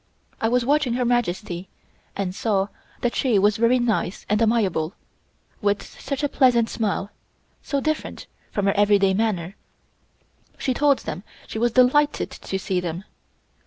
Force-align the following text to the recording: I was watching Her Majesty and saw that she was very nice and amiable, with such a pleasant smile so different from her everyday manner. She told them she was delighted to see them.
I 0.41 0.49
was 0.49 0.65
watching 0.65 0.93
Her 0.93 1.05
Majesty 1.05 1.69
and 2.15 2.33
saw 2.33 2.69
that 3.01 3.13
she 3.13 3.37
was 3.37 3.57
very 3.57 3.77
nice 3.77 4.25
and 4.27 4.41
amiable, 4.41 4.95
with 5.61 5.83
such 5.83 6.23
a 6.23 6.27
pleasant 6.27 6.71
smile 6.71 7.11
so 7.61 7.79
different 7.79 8.25
from 8.49 8.65
her 8.65 8.73
everyday 8.75 9.13
manner. 9.13 9.55
She 10.57 10.73
told 10.73 10.97
them 11.05 11.21
she 11.45 11.59
was 11.59 11.73
delighted 11.73 12.31
to 12.31 12.57
see 12.57 12.79
them. 12.79 13.03